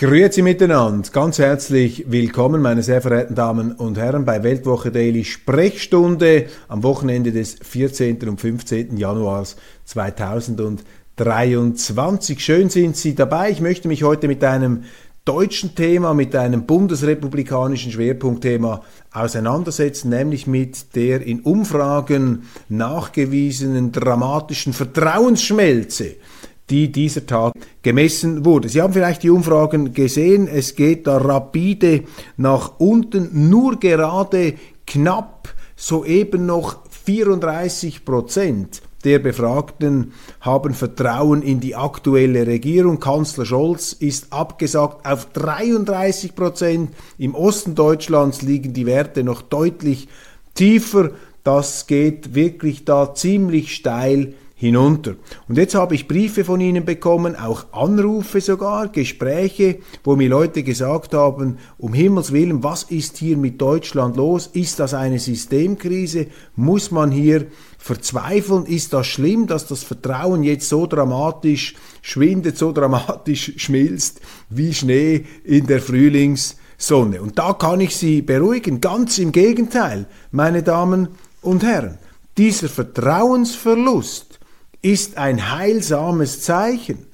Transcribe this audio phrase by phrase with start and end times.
[0.00, 6.46] Grüezi miteinander, ganz herzlich willkommen, meine sehr verehrten Damen und Herren, bei Weltwoche Daily Sprechstunde
[6.68, 8.26] am Wochenende des 14.
[8.26, 8.96] und 15.
[8.96, 12.42] Januars 2023.
[12.42, 13.50] Schön sind Sie dabei.
[13.50, 14.84] Ich möchte mich heute mit einem
[15.26, 18.80] deutschen Thema, mit einem bundesrepublikanischen Schwerpunktthema
[19.12, 26.16] auseinandersetzen, nämlich mit der in Umfragen nachgewiesenen dramatischen Vertrauensschmelze
[26.70, 28.68] die dieser Tag gemessen wurde.
[28.68, 32.04] Sie haben vielleicht die Umfragen gesehen, es geht da rapide
[32.36, 34.54] nach unten, nur gerade
[34.86, 40.12] knapp soeben noch 34 Prozent der Befragten
[40.42, 43.00] haben Vertrauen in die aktuelle Regierung.
[43.00, 46.90] Kanzler Scholz ist abgesagt auf 33 Prozent.
[47.16, 50.08] Im Osten Deutschlands liegen die Werte noch deutlich
[50.54, 51.12] tiefer.
[51.44, 55.14] Das geht wirklich da ziemlich steil hinunter.
[55.48, 60.62] Und jetzt habe ich Briefe von Ihnen bekommen, auch Anrufe sogar, Gespräche, wo mir Leute
[60.62, 64.48] gesagt haben, um Himmels willen, was ist hier mit Deutschland los?
[64.52, 66.26] Ist das eine Systemkrise?
[66.56, 67.46] Muss man hier
[67.78, 68.66] verzweifeln?
[68.66, 75.24] Ist das schlimm, dass das Vertrauen jetzt so dramatisch schwindet, so dramatisch schmilzt wie Schnee
[75.42, 77.22] in der Frühlingssonne?
[77.22, 81.08] Und da kann ich Sie beruhigen, ganz im Gegenteil, meine Damen
[81.40, 81.96] und Herren.
[82.36, 84.29] Dieser Vertrauensverlust
[84.82, 87.10] ist ein heilsames Zeichen.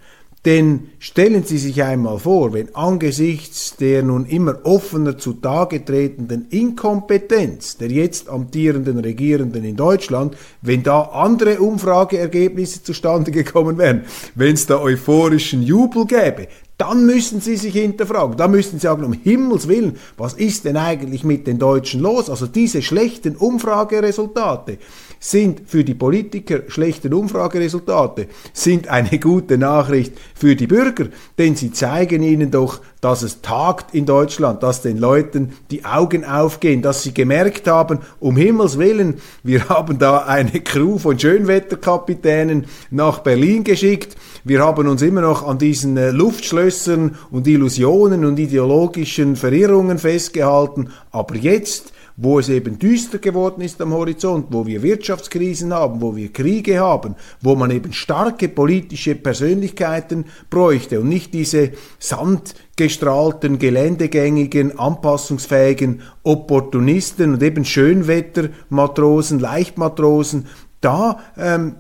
[0.47, 7.79] Denn stellen Sie sich einmal vor, wenn angesichts der nun immer offener zutage tretenden Inkompetenz
[7.79, 14.05] der jetzt amtierenden Regierenden in Deutschland, wenn da andere Umfrageergebnisse zustande gekommen wären,
[14.37, 16.47] wenn es da euphorischen Jubel gäbe,
[16.79, 18.37] dann müssen Sie sich hinterfragen.
[18.37, 22.31] Da müssen Sie sagen, um Himmels Willen, was ist denn eigentlich mit den Deutschen los?
[22.31, 24.79] Also diese schlechten Umfrageresultate
[25.31, 31.07] sind für die Politiker schlechte Umfrageresultate, sind eine gute Nachricht für die Bürger,
[31.37, 36.25] denn sie zeigen ihnen doch, dass es tagt in Deutschland, dass den Leuten die Augen
[36.25, 42.67] aufgehen, dass sie gemerkt haben, um Himmels Willen, wir haben da eine Crew von Schönwetterkapitänen
[42.91, 48.39] nach Berlin geschickt, wir haben uns immer noch an diesen äh, Luftschlössern und Illusionen und
[48.39, 54.83] ideologischen Verirrungen festgehalten, aber jetzt wo es eben düster geworden ist am Horizont, wo wir
[54.83, 61.35] Wirtschaftskrisen haben, wo wir Kriege haben, wo man eben starke politische Persönlichkeiten bräuchte und nicht
[61.35, 70.47] diese sandgestrahlten, geländegängigen, anpassungsfähigen Opportunisten und eben Schönwettermatrosen, Leichtmatrosen,
[70.81, 71.77] da ähm,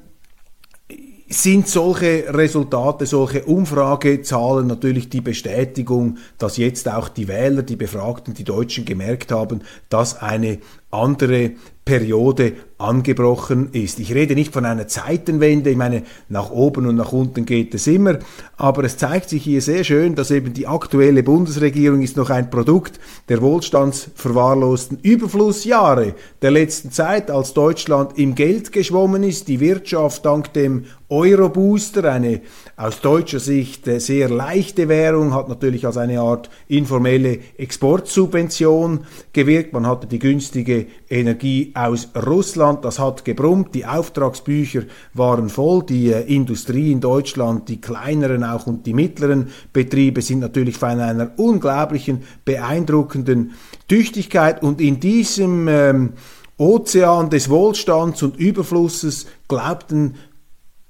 [1.28, 8.34] sind solche Resultate, solche Umfragezahlen natürlich die Bestätigung, dass jetzt auch die Wähler, die Befragten,
[8.34, 10.58] die Deutschen gemerkt haben, dass eine
[10.90, 11.52] andere
[11.84, 13.98] Periode angebrochen ist.
[14.00, 17.86] Ich rede nicht von einer Zeitenwende, ich meine, nach oben und nach unten geht es
[17.86, 18.18] immer,
[18.58, 22.50] aber es zeigt sich hier sehr schön, dass eben die aktuelle Bundesregierung ist noch ein
[22.50, 23.00] Produkt
[23.30, 30.52] der wohlstandsverwahrlosten Überflussjahre der letzten Zeit, als Deutschland im Geld geschwommen ist, die Wirtschaft dank
[30.52, 32.40] dem Eurobooster, eine
[32.76, 39.72] aus deutscher Sicht sehr leichte Währung, hat natürlich als eine Art informelle Exportsubvention gewirkt.
[39.72, 44.82] Man hatte die günstige Energie aus Russland, das hat gebrummt, die Auftragsbücher
[45.14, 50.40] waren voll, die äh, Industrie in Deutschland, die kleineren auch und die mittleren Betriebe sind
[50.40, 53.52] natürlich von einer unglaublichen, beeindruckenden
[53.88, 56.12] Tüchtigkeit und in diesem ähm,
[56.58, 60.14] Ozean des Wohlstands und Überflusses glaubten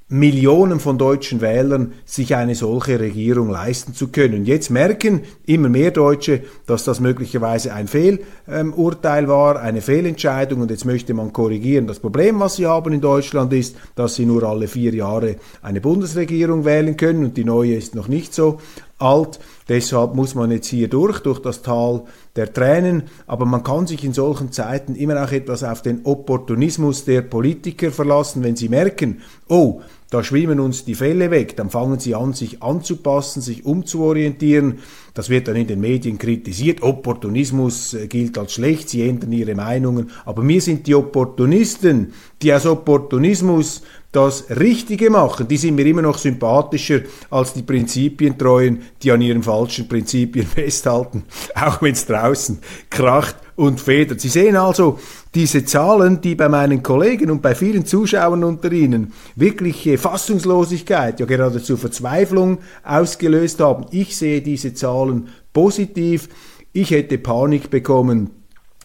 [0.09, 4.45] Millionen von deutschen Wählern sich eine solche Regierung leisten zu können.
[4.45, 10.85] Jetzt merken immer mehr Deutsche, dass das möglicherweise ein Fehlurteil war, eine Fehlentscheidung und jetzt
[10.85, 11.89] möchte man korrigieren.
[11.89, 15.81] Das Problem, was sie haben in Deutschland ist, dass sie nur alle vier Jahre eine
[15.81, 18.61] Bundesregierung wählen können und die neue ist noch nicht so
[18.99, 22.05] alt Deshalb muss man jetzt hier durch, durch das Tal
[22.37, 23.05] der Tränen.
[23.27, 27.91] Aber man kann sich in solchen Zeiten immer auch etwas auf den Opportunismus der Politiker
[27.91, 32.33] verlassen, wenn sie merken, oh, da schwimmen uns die Fälle weg, dann fangen sie an,
[32.33, 34.79] sich anzupassen, sich umzuorientieren.
[35.15, 36.81] Das wird dann in den Medien kritisiert.
[36.83, 40.11] Opportunismus äh, gilt als schlecht, sie ändern ihre Meinungen.
[40.25, 43.83] Aber mir sind die Opportunisten, die aus Opportunismus
[44.13, 49.43] das Richtige machen, die sind mir immer noch sympathischer als die Prinzipientreuen, die an ihren
[49.57, 51.25] falschen Prinzipien festhalten,
[51.55, 52.59] auch wenn es draußen
[52.91, 54.21] kracht und federt.
[54.21, 54.99] Sie sehen also
[55.35, 61.27] diese Zahlen, die bei meinen Kollegen und bei vielen Zuschauern unter Ihnen wirkliche Fassungslosigkeit, ja
[61.27, 63.87] geradezu Verzweiflung ausgelöst haben.
[63.91, 66.29] Ich sehe diese Zahlen positiv.
[66.73, 68.31] Ich hätte Panik bekommen,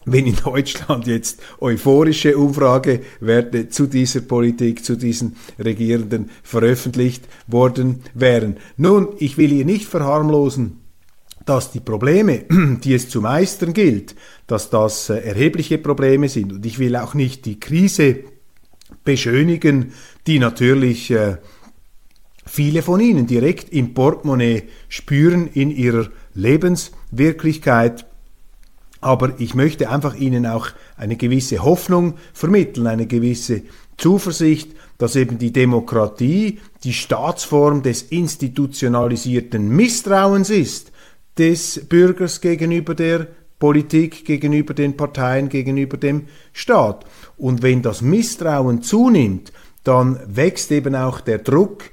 [0.04, 8.56] wenn in Deutschland jetzt euphorische Umfragewerte zu dieser Politik, zu diesen Regierenden veröffentlicht worden wären.
[8.76, 10.80] Nun, ich will hier nicht verharmlosen,
[11.46, 12.44] dass die Probleme,
[12.84, 14.14] die es zu meistern gilt,
[14.46, 16.52] dass das äh, erhebliche Probleme sind.
[16.52, 18.20] Und ich will auch nicht die Krise
[19.04, 19.92] beschönigen,
[20.26, 21.38] die natürlich äh,
[22.46, 28.06] viele von Ihnen direkt im Portemonnaie spüren in ihrer Lebenswirklichkeit.
[29.02, 33.62] Aber ich möchte einfach Ihnen auch eine gewisse Hoffnung vermitteln, eine gewisse
[33.98, 40.92] Zuversicht, dass eben die Demokratie die Staatsform des institutionalisierten Misstrauens ist,
[41.36, 43.26] des Bürgers gegenüber der
[43.58, 47.04] Politik, gegenüber den Parteien, gegenüber dem Staat.
[47.36, 49.52] Und wenn das Misstrauen zunimmt,
[49.82, 51.90] dann wächst eben auch der Druck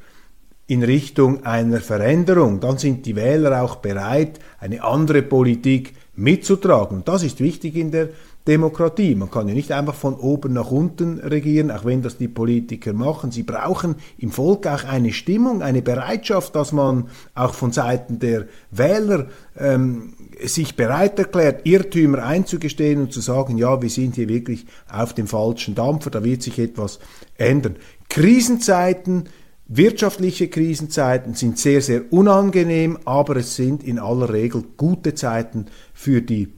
[0.68, 2.60] in Richtung einer Veränderung.
[2.60, 7.04] Dann sind die Wähler auch bereit, eine andere Politik mitzutragen.
[7.06, 8.10] Das ist wichtig in der
[8.48, 9.16] Demokratie.
[9.16, 12.94] Man kann ja nicht einfach von oben nach unten regieren, auch wenn das die Politiker
[12.94, 13.32] machen.
[13.32, 18.46] Sie brauchen im Volk auch eine Stimmung, eine Bereitschaft, dass man auch von Seiten der
[18.72, 19.28] Wähler
[19.58, 20.14] ähm,
[20.44, 25.28] sich bereit erklärt, Irrtümer einzugestehen und zu sagen, ja, wir sind hier wirklich auf dem
[25.28, 27.00] falschen Dampfer, da wird sich etwas
[27.38, 27.76] ändern.
[28.08, 29.26] Krisenzeiten
[29.72, 36.24] Wirtschaftliche Krisenzeiten sind sehr, sehr unangenehm, aber es sind in aller Regel gute Zeiten für
[36.24, 36.52] die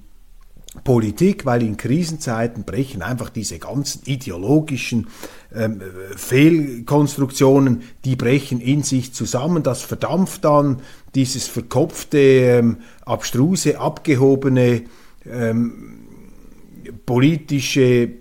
[0.86, 5.08] Politik, weil in Krisenzeiten brechen einfach diese ganzen ideologischen
[5.54, 5.82] ähm,
[6.16, 9.62] Fehlkonstruktionen, die brechen in sich zusammen.
[9.62, 10.82] Das verdampft dann
[11.14, 14.84] dieses verkopfte, ähm, abstruse, abgehobene
[15.30, 16.00] ähm,
[17.06, 18.21] politische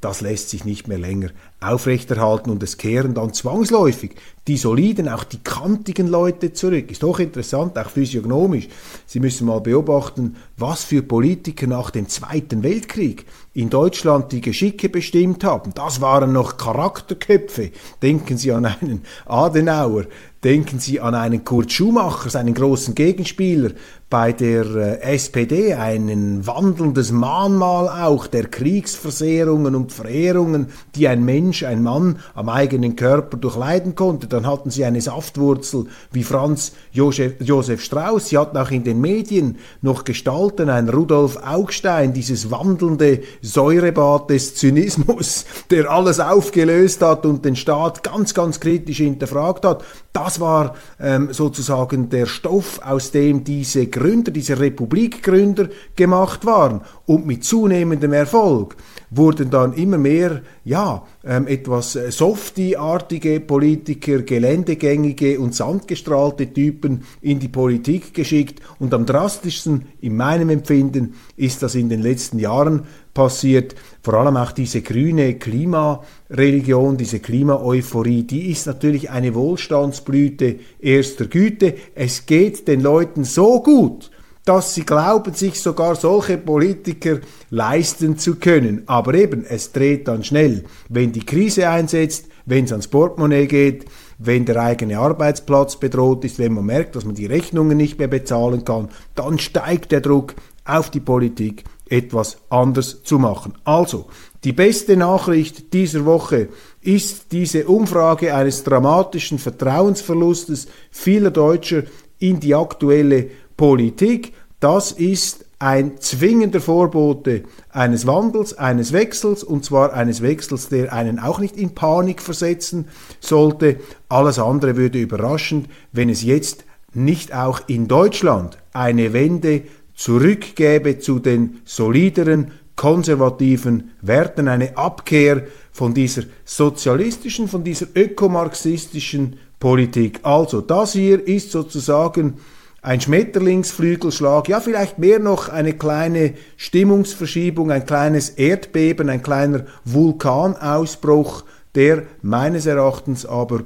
[0.00, 4.14] das lässt sich nicht mehr länger aufrechterhalten und es kehren dann zwangsläufig
[4.48, 6.90] die soliden, auch die kantigen Leute zurück.
[6.90, 8.68] Ist doch interessant, auch physiognomisch.
[9.06, 14.88] Sie müssen mal beobachten, was für Politiker nach dem Zweiten Weltkrieg in Deutschland die Geschicke
[14.88, 15.74] bestimmt haben.
[15.74, 17.72] Das waren noch Charakterköpfe.
[18.00, 20.04] Denken Sie an einen Adenauer,
[20.42, 23.72] denken Sie an einen Kurt Schumacher, seinen großen Gegenspieler
[24.08, 31.24] bei der äh, SPD, ein wandelndes Mahnmal auch der Kriegsversehrungen und und Verehrungen, die ein
[31.24, 34.26] Mensch, ein Mann am eigenen Körper durchleiden konnte.
[34.26, 38.28] Dann hatten sie eine Saftwurzel wie Franz Josef Strauß.
[38.28, 44.56] Sie hatten auch in den Medien noch Gestalten, ein Rudolf Augstein, dieses wandelnde Säurebad des
[44.56, 49.84] Zynismus, der alles aufgelöst hat und den Staat ganz, ganz kritisch hinterfragt hat.
[50.24, 56.80] Das war ähm, sozusagen der Stoff, aus dem diese Gründer, diese Republikgründer gemacht waren.
[57.06, 58.74] Und mit zunehmendem Erfolg
[59.10, 67.48] wurden dann immer mehr, ja, etwas äh, softy-artige Politiker, geländegängige und sandgestrahlte Typen in die
[67.48, 68.62] Politik geschickt.
[68.78, 73.74] Und am drastischsten, in meinem Empfinden, ist das in den letzten Jahren passiert.
[74.00, 81.74] Vor allem auch diese grüne Klimareligion, diese Klimaeuphorie, die ist natürlich eine Wohlstandsblüte erster Güte.
[81.94, 84.10] Es geht den Leuten so gut,
[84.48, 87.18] dass sie glauben, sich sogar solche Politiker
[87.50, 88.82] leisten zu können.
[88.86, 90.64] Aber eben, es dreht dann schnell.
[90.88, 93.84] Wenn die Krise einsetzt, wenn es ans Portemonnaie geht,
[94.16, 98.08] wenn der eigene Arbeitsplatz bedroht ist, wenn man merkt, dass man die Rechnungen nicht mehr
[98.08, 103.52] bezahlen kann, dann steigt der Druck auf die Politik, etwas anders zu machen.
[103.64, 104.06] Also,
[104.44, 106.48] die beste Nachricht dieser Woche
[106.80, 111.82] ist diese Umfrage eines dramatischen Vertrauensverlustes vieler Deutscher
[112.18, 114.32] in die aktuelle Politik.
[114.60, 121.18] Das ist ein zwingender Vorbote eines Wandels, eines Wechsels, und zwar eines Wechsels, der einen
[121.18, 122.86] auch nicht in Panik versetzen
[123.20, 123.80] sollte.
[124.08, 131.18] Alles andere würde überraschend, wenn es jetzt nicht auch in Deutschland eine Wende zurückgäbe zu
[131.18, 140.20] den solideren, konservativen Werten, eine Abkehr von dieser sozialistischen, von dieser ökomarxistischen Politik.
[140.22, 142.34] Also das hier ist sozusagen
[142.80, 151.44] ein Schmetterlingsflügelschlag, ja vielleicht mehr noch eine kleine Stimmungsverschiebung, ein kleines Erdbeben, ein kleiner Vulkanausbruch,
[151.74, 153.64] der meines Erachtens aber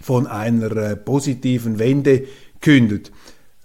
[0.00, 2.24] von einer äh, positiven Wende
[2.60, 3.10] kündet.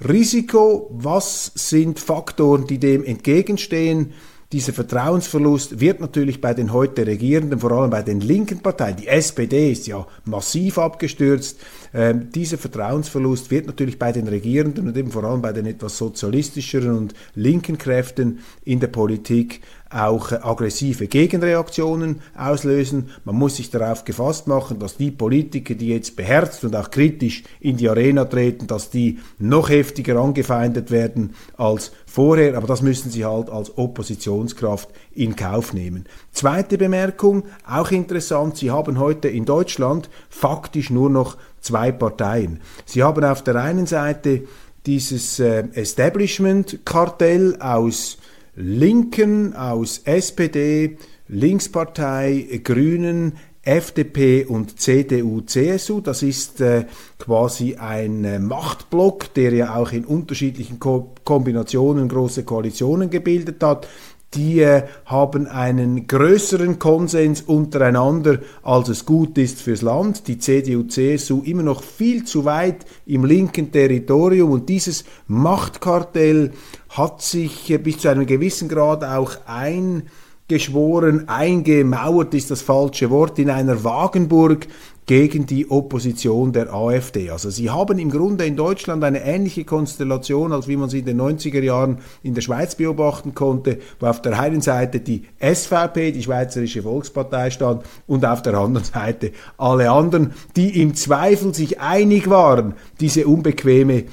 [0.07, 4.13] Risiko, was sind Faktoren, die dem entgegenstehen?
[4.51, 9.07] Dieser Vertrauensverlust wird natürlich bei den heute Regierenden, vor allem bei den linken Parteien, die
[9.07, 11.61] SPD ist ja massiv abgestürzt,
[11.93, 15.97] ähm, dieser Vertrauensverlust wird natürlich bei den Regierenden und eben vor allem bei den etwas
[15.97, 19.61] sozialistischeren und linken Kräften in der Politik
[19.91, 23.09] auch aggressive Gegenreaktionen auslösen.
[23.25, 27.43] Man muss sich darauf gefasst machen, dass die Politiker, die jetzt beherzt und auch kritisch
[27.59, 33.11] in die Arena treten, dass die noch heftiger angefeindet werden als vorher, aber das müssen
[33.11, 36.05] sie halt als Oppositionskraft in Kauf nehmen.
[36.31, 42.61] Zweite Bemerkung, auch interessant, Sie haben heute in Deutschland faktisch nur noch zwei Parteien.
[42.85, 44.43] Sie haben auf der einen Seite
[44.85, 48.17] dieses äh, Establishment-Kartell aus
[48.55, 56.01] Linken, aus SPD, Linkspartei, Grünen, FDP und CDU, CSU.
[56.01, 56.85] Das ist äh,
[57.19, 63.87] quasi ein äh, Machtblock, der ja auch in unterschiedlichen Ko Kombinationen große Koalitionen gebildet hat
[64.33, 70.27] die äh, haben einen größeren Konsens untereinander, als es gut ist fürs Land.
[70.27, 76.51] Die CDU, CSU immer noch viel zu weit im linken Territorium und dieses Machtkartell
[76.91, 83.39] hat sich äh, bis zu einem gewissen Grad auch eingeschworen, eingemauert ist das falsche Wort,
[83.39, 84.67] in einer Wagenburg
[85.05, 87.31] gegen die Opposition der AfD.
[87.31, 91.05] Also sie haben im Grunde in Deutschland eine ähnliche Konstellation, als wie man sie in
[91.05, 96.11] den 90er Jahren in der Schweiz beobachten konnte, wo auf der einen Seite die SVP,
[96.11, 101.79] die Schweizerische Volkspartei stand, und auf der anderen Seite alle anderen, die im Zweifel sich
[101.79, 104.03] einig waren, diese unbequeme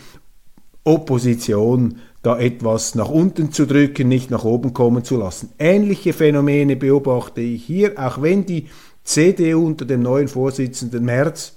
[0.85, 5.51] Opposition da etwas nach unten zu drücken, nicht nach oben kommen zu lassen.
[5.59, 8.67] Ähnliche Phänomene beobachte ich hier, auch wenn die
[9.03, 11.55] CDU unter dem neuen Vorsitzenden Merz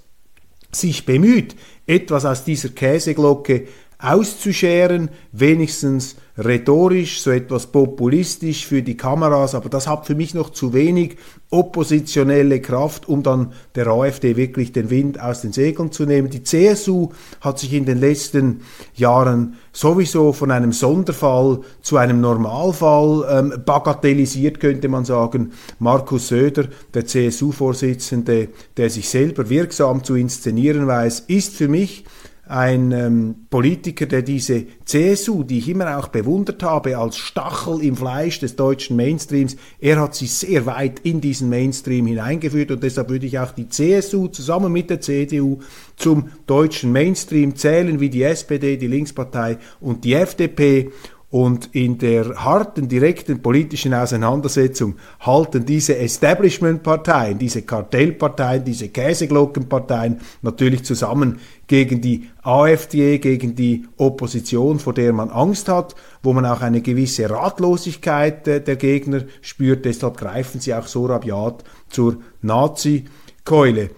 [0.70, 3.66] sich bemüht, etwas aus dieser Käseglocke
[4.02, 10.50] auszuscheren, wenigstens rhetorisch, so etwas populistisch für die Kameras, aber das hat für mich noch
[10.50, 11.16] zu wenig
[11.50, 16.30] oppositionelle Kraft, um dann der AfD wirklich den Wind aus den Segeln zu nehmen.
[16.30, 17.10] Die CSU
[17.42, 18.62] hat sich in den letzten
[18.94, 25.52] Jahren sowieso von einem Sonderfall zu einem Normalfall ähm, bagatellisiert, könnte man sagen.
[25.78, 32.04] Markus Söder, der CSU-Vorsitzende, der sich selber wirksam zu inszenieren weiß, ist für mich
[32.52, 37.96] ein ähm, Politiker, der diese CSU, die ich immer auch bewundert habe, als Stachel im
[37.96, 43.08] Fleisch des deutschen Mainstreams, er hat sie sehr weit in diesen Mainstream hineingeführt und deshalb
[43.08, 45.60] würde ich auch die CSU zusammen mit der CDU
[45.96, 50.90] zum deutschen Mainstream zählen, wie die SPD, die Linkspartei und die FDP.
[51.32, 60.84] Und in der harten, direkten politischen Auseinandersetzung halten diese Establishment-Parteien, diese Kartellparteien, diese Käseglockenparteien natürlich
[60.84, 66.60] zusammen gegen die AfD, gegen die Opposition, vor der man Angst hat, wo man auch
[66.60, 69.86] eine gewisse Ratlosigkeit der Gegner spürt.
[69.86, 73.88] Deshalb greifen sie auch so rabiat zur Nazi-Keule.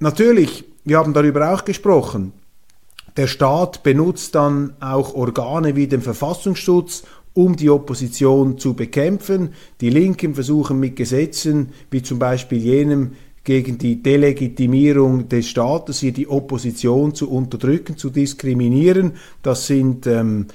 [0.00, 2.32] Natürlich, wir haben darüber auch gesprochen,
[3.18, 7.02] der Staat benutzt dann auch Organe wie den Verfassungsschutz,
[7.34, 9.54] um die Opposition zu bekämpfen.
[9.80, 16.12] Die Linken versuchen mit Gesetzen wie zum Beispiel jenem gegen die Delegitimierung des Staates hier
[16.12, 19.14] die Opposition zu unterdrücken, zu diskriminieren.
[19.42, 20.46] Das sind ähm,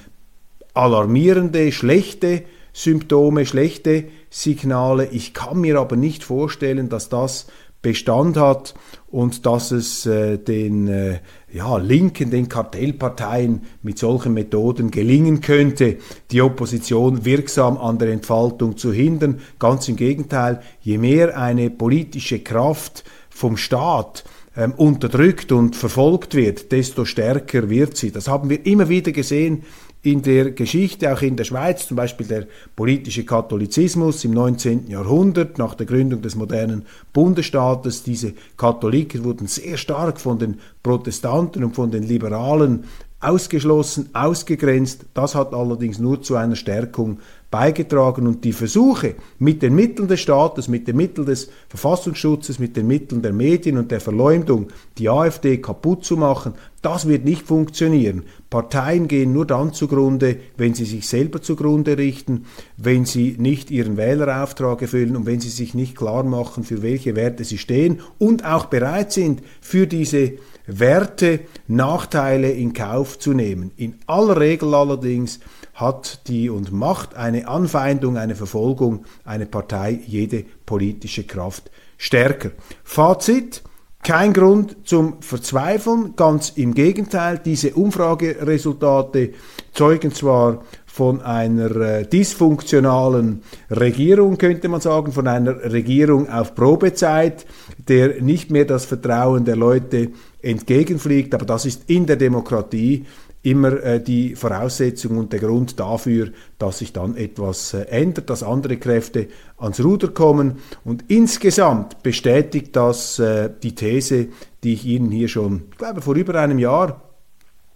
[0.74, 5.10] alarmierende, schlechte Symptome, schlechte Signale.
[5.12, 7.48] Ich kann mir aber nicht vorstellen, dass das
[7.82, 8.74] Bestand hat
[9.12, 11.20] und dass es äh, den äh,
[11.54, 15.98] ja, Linken, den Kartellparteien mit solchen Methoden gelingen könnte,
[16.32, 19.40] die Opposition wirksam an der Entfaltung zu hindern.
[19.60, 24.24] Ganz im Gegenteil, je mehr eine politische Kraft vom Staat
[24.58, 28.12] ähm, unterdrückt und verfolgt wird, desto stärker wird sie.
[28.12, 29.64] Das haben wir immer wieder gesehen
[30.04, 32.46] in der Geschichte, auch in der Schweiz, zum Beispiel der
[32.76, 34.88] politische Katholizismus im 19.
[34.88, 38.04] Jahrhundert, nach der Gründung des modernen Bundesstaates.
[38.04, 42.84] Diese Katholiken wurden sehr stark von den Protestanten und von den Liberalen
[43.22, 45.06] ausgeschlossen, ausgegrenzt.
[45.14, 47.20] Das hat allerdings nur zu einer Stärkung
[47.54, 52.76] beigetragen und die Versuche mit den Mitteln des Staates, mit den Mitteln des Verfassungsschutzes, mit
[52.76, 57.46] den Mitteln der Medien und der Verleumdung die AfD kaputt zu machen, das wird nicht
[57.46, 58.24] funktionieren.
[58.50, 62.46] Parteien gehen nur dann zugrunde, wenn sie sich selber zugrunde richten,
[62.78, 67.16] wenn sie nicht ihren Wählerauftrag erfüllen und wenn sie sich nicht klar machen, für welche
[67.16, 70.34] Werte sie stehen und auch bereit sind, für diese
[70.66, 73.72] Werte Nachteile in Kauf zu nehmen.
[73.76, 75.40] In aller Regel allerdings
[75.74, 82.52] hat die und macht eine Anfeindung, eine Verfolgung, eine Partei jede politische Kraft stärker.
[82.84, 83.64] Fazit.
[84.04, 89.32] Kein Grund zum Verzweifeln, ganz im Gegenteil, diese Umfrageresultate
[89.72, 97.48] zeugen zwar von einer äh, dysfunktionalen Regierung, könnte man sagen, von einer Regierung auf Probezeit,
[97.88, 100.10] der nicht mehr das Vertrauen der Leute
[100.44, 103.08] entgegenfliegt, aber das ist in der Demokratie
[103.42, 108.44] immer äh, die Voraussetzung und der Grund dafür, dass sich dann etwas äh, ändert, dass
[108.44, 110.60] andere Kräfte ans Ruder kommen.
[110.86, 113.20] Und insgesamt bestätigt das
[113.64, 114.28] die These,
[114.64, 117.02] die ich Ihnen hier schon, ich glaube, vor über einem Jahr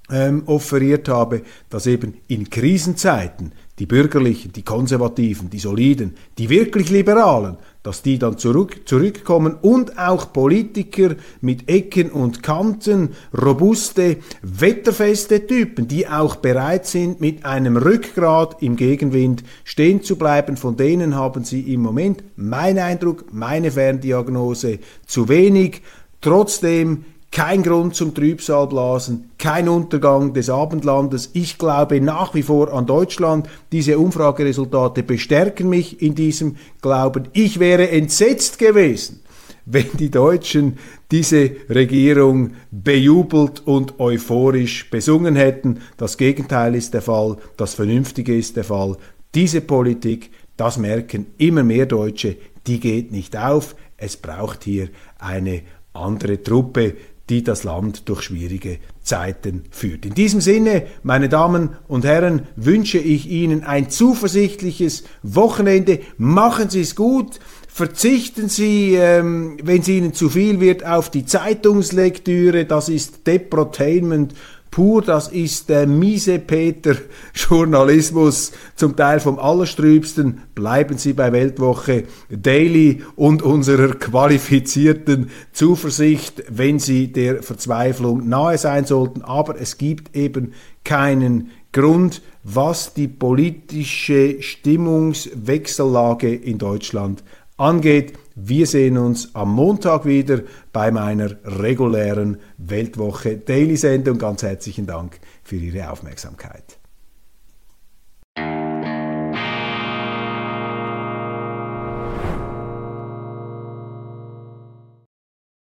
[0.10, 6.90] ähm, offeriert habe, dass eben in Krisenzeiten die Bürgerlichen, die Konservativen, die Soliden, die wirklich
[6.90, 15.46] Liberalen, dass die dann zurück, zurückkommen und auch Politiker mit Ecken und Kanten, robuste, wetterfeste
[15.46, 20.58] Typen, die auch bereit sind, mit einem Rückgrat im Gegenwind stehen zu bleiben.
[20.58, 25.82] Von denen haben sie im Moment, mein Eindruck, meine Ferndiagnose, zu wenig.
[26.20, 27.06] Trotzdem
[27.38, 31.30] kein Grund zum Trübsalblasen, kein Untergang des Abendlandes.
[31.34, 33.48] Ich glaube nach wie vor an Deutschland.
[33.72, 37.28] Diese Umfrageresultate bestärken mich in diesem Glauben.
[37.34, 39.22] Ich wäre entsetzt gewesen,
[39.68, 40.80] wenn die Deutschen
[41.12, 45.82] diese Regierung bejubelt und euphorisch besungen hätten.
[45.98, 48.98] Das Gegenteil ist der Fall, das Vernünftige ist der Fall.
[49.36, 53.76] Diese Politik, das merken immer mehr Deutsche, die geht nicht auf.
[53.96, 55.62] Es braucht hier eine
[55.94, 56.96] andere Truppe,
[57.30, 60.06] die das Land durch schwierige Zeiten führt.
[60.06, 66.00] In diesem Sinne, meine Damen und Herren, wünsche ich Ihnen ein zuversichtliches Wochenende.
[66.18, 67.40] Machen Sie es gut.
[67.68, 72.66] Verzichten Sie, ähm, wenn es Ihnen zu viel wird, auf die Zeitungslektüre.
[72.66, 74.34] Das ist Deprotainment
[74.72, 80.42] pur, das ist der miese Peter-Journalismus, zum Teil vom Allerstrübsten.
[80.56, 88.86] Bleiben Sie bei Weltwoche Daily und unserer qualifizierten Zuversicht, wenn Sie der Verzweiflung nahe sein
[88.86, 89.22] sollten.
[89.22, 90.54] Aber es gibt eben
[90.84, 97.24] keinen Grund, was die politische Stimmungswechsellage in Deutschland
[97.58, 98.14] angeht.
[98.40, 104.20] Wir sehen uns am Montag wieder bei meiner regulären Weltwoche Daily Sendung.
[104.20, 106.78] Ganz herzlichen Dank für Ihre Aufmerksamkeit.